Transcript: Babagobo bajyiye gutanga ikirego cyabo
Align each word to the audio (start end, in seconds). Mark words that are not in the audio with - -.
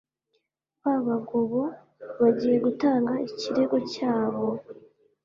Babagobo 0.83 1.61
bajyiye 2.19 2.57
gutanga 2.65 3.13
ikirego 3.29 3.77
cyabo 3.91 4.43